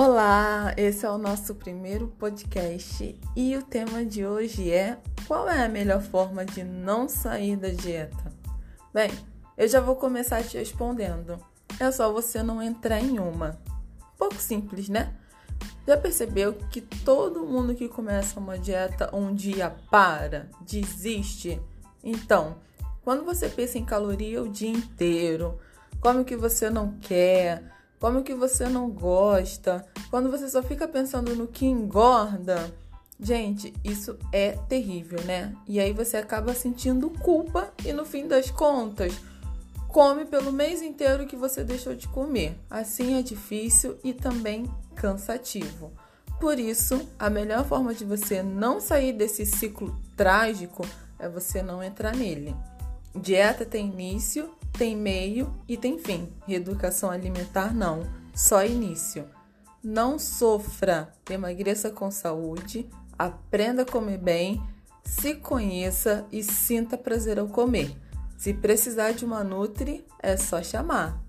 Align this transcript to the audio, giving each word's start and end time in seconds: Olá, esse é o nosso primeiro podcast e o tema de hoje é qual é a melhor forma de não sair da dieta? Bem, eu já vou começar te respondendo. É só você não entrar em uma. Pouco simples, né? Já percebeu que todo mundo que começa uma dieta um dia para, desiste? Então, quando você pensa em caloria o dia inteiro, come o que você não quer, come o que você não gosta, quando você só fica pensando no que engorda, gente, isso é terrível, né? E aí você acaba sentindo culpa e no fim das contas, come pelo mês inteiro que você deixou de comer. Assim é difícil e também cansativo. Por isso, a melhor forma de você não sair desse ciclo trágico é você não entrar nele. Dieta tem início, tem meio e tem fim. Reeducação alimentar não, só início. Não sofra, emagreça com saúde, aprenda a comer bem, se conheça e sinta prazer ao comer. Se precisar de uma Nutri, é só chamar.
Olá, 0.00 0.72
esse 0.76 1.04
é 1.04 1.10
o 1.10 1.18
nosso 1.18 1.56
primeiro 1.56 2.06
podcast 2.06 3.18
e 3.34 3.56
o 3.56 3.62
tema 3.64 4.04
de 4.04 4.24
hoje 4.24 4.70
é 4.70 4.96
qual 5.26 5.48
é 5.48 5.64
a 5.64 5.68
melhor 5.68 6.00
forma 6.00 6.44
de 6.44 6.62
não 6.62 7.08
sair 7.08 7.56
da 7.56 7.70
dieta? 7.70 8.32
Bem, 8.94 9.10
eu 9.56 9.66
já 9.66 9.80
vou 9.80 9.96
começar 9.96 10.44
te 10.44 10.56
respondendo. 10.56 11.36
É 11.80 11.90
só 11.90 12.12
você 12.12 12.44
não 12.44 12.62
entrar 12.62 13.00
em 13.00 13.18
uma. 13.18 13.60
Pouco 14.16 14.36
simples, 14.36 14.88
né? 14.88 15.12
Já 15.84 15.96
percebeu 15.96 16.54
que 16.70 16.80
todo 16.80 17.44
mundo 17.44 17.74
que 17.74 17.88
começa 17.88 18.38
uma 18.38 18.56
dieta 18.56 19.10
um 19.12 19.34
dia 19.34 19.68
para, 19.90 20.48
desiste? 20.60 21.60
Então, 22.04 22.58
quando 23.02 23.24
você 23.24 23.48
pensa 23.48 23.78
em 23.78 23.84
caloria 23.84 24.44
o 24.44 24.48
dia 24.48 24.70
inteiro, 24.70 25.58
come 26.00 26.20
o 26.20 26.24
que 26.24 26.36
você 26.36 26.70
não 26.70 26.92
quer, 27.00 27.77
come 27.98 28.18
o 28.20 28.22
que 28.22 28.34
você 28.34 28.68
não 28.68 28.90
gosta, 28.90 29.84
quando 30.10 30.30
você 30.30 30.48
só 30.48 30.62
fica 30.62 30.86
pensando 30.86 31.34
no 31.34 31.46
que 31.46 31.66
engorda, 31.66 32.72
gente, 33.18 33.74
isso 33.84 34.16
é 34.32 34.52
terrível, 34.68 35.22
né? 35.24 35.54
E 35.66 35.80
aí 35.80 35.92
você 35.92 36.16
acaba 36.16 36.54
sentindo 36.54 37.10
culpa 37.10 37.72
e 37.84 37.92
no 37.92 38.04
fim 38.04 38.26
das 38.28 38.50
contas, 38.50 39.12
come 39.88 40.24
pelo 40.24 40.52
mês 40.52 40.82
inteiro 40.82 41.26
que 41.26 41.36
você 41.36 41.64
deixou 41.64 41.94
de 41.94 42.06
comer. 42.08 42.56
Assim 42.70 43.18
é 43.18 43.22
difícil 43.22 43.96
e 44.04 44.12
também 44.12 44.70
cansativo. 44.94 45.92
Por 46.38 46.58
isso, 46.58 47.08
a 47.18 47.28
melhor 47.28 47.64
forma 47.64 47.92
de 47.92 48.04
você 48.04 48.42
não 48.42 48.80
sair 48.80 49.12
desse 49.12 49.44
ciclo 49.44 49.98
trágico 50.16 50.86
é 51.18 51.28
você 51.28 51.62
não 51.62 51.82
entrar 51.82 52.14
nele. 52.14 52.54
Dieta 53.14 53.64
tem 53.64 53.88
início, 53.88 54.54
tem 54.72 54.96
meio 54.96 55.52
e 55.66 55.76
tem 55.76 55.98
fim. 55.98 56.28
Reeducação 56.46 57.10
alimentar 57.10 57.74
não, 57.74 58.06
só 58.34 58.64
início. 58.64 59.28
Não 59.82 60.18
sofra, 60.18 61.12
emagreça 61.30 61.90
com 61.90 62.10
saúde, 62.10 62.88
aprenda 63.18 63.82
a 63.82 63.86
comer 63.86 64.18
bem, 64.18 64.62
se 65.04 65.34
conheça 65.34 66.26
e 66.30 66.42
sinta 66.42 66.98
prazer 66.98 67.38
ao 67.38 67.48
comer. 67.48 67.96
Se 68.36 68.52
precisar 68.54 69.12
de 69.12 69.24
uma 69.24 69.42
Nutri, 69.42 70.06
é 70.20 70.36
só 70.36 70.62
chamar. 70.62 71.27